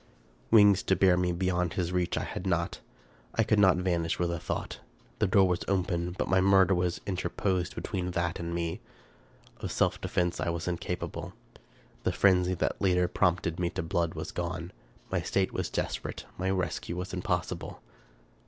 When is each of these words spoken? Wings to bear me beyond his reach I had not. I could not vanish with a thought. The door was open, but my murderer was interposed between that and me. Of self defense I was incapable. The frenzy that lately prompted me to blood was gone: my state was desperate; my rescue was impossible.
Wings 0.49 0.81
to 0.81 0.95
bear 0.95 1.15
me 1.15 1.31
beyond 1.31 1.73
his 1.73 1.91
reach 1.91 2.17
I 2.17 2.23
had 2.23 2.47
not. 2.47 2.79
I 3.35 3.43
could 3.43 3.59
not 3.59 3.77
vanish 3.77 4.17
with 4.17 4.31
a 4.31 4.39
thought. 4.39 4.79
The 5.19 5.27
door 5.27 5.47
was 5.47 5.63
open, 5.67 6.15
but 6.17 6.27
my 6.27 6.41
murderer 6.41 6.73
was 6.75 6.99
interposed 7.05 7.75
between 7.75 8.09
that 8.09 8.39
and 8.39 8.51
me. 8.51 8.81
Of 9.59 9.71
self 9.71 10.01
defense 10.01 10.39
I 10.39 10.49
was 10.49 10.67
incapable. 10.67 11.33
The 12.01 12.11
frenzy 12.11 12.55
that 12.55 12.81
lately 12.81 13.05
prompted 13.05 13.59
me 13.59 13.69
to 13.69 13.83
blood 13.83 14.15
was 14.15 14.31
gone: 14.31 14.71
my 15.11 15.21
state 15.21 15.53
was 15.53 15.69
desperate; 15.69 16.25
my 16.35 16.49
rescue 16.49 16.95
was 16.95 17.13
impossible. 17.13 17.79